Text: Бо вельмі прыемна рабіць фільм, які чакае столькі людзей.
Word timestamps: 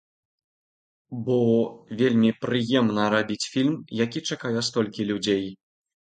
Бо 1.25 1.35
вельмі 1.99 2.31
прыемна 2.45 3.03
рабіць 3.15 3.45
фільм, 3.55 3.75
які 3.99 4.19
чакае 4.31 4.63
столькі 4.71 5.07
людзей. 5.11 5.45